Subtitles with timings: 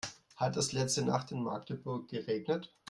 [0.35, 2.73] Hat es letzte Nacht in Magdeburg geregnet?